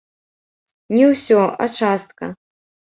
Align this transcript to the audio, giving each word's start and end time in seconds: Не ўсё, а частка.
Не 0.97 1.05
ўсё, 1.11 1.39
а 1.47 1.71
частка. 1.77 2.35